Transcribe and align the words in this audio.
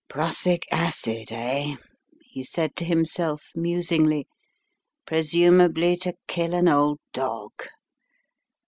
Prussic 0.09 0.63
acid, 0.71 1.31
eh?" 1.31 1.75
he 2.23 2.43
said 2.43 2.75
to 2.75 2.83
himself, 2.83 3.51
musingly, 3.53 4.27
presumably 5.05 5.95
to 5.97 6.15
kill 6.27 6.55
an 6.55 6.67
old 6.67 6.97
dog. 7.13 7.51